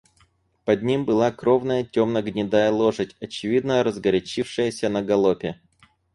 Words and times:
Под 0.65 0.81
ним 0.81 1.05
была 1.05 1.31
кровная 1.31 1.83
темно-гнедая 1.83 2.71
лошадь, 2.71 3.15
очевидно 3.21 3.83
разгорячившаяся 3.83 4.89
на 4.89 5.03
галопе. 5.03 5.61